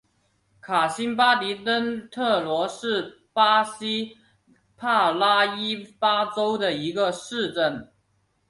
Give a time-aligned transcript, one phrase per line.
[0.61, 4.17] 卡辛巴迪登特罗是巴西
[4.75, 7.91] 帕拉伊巴州的一个市镇。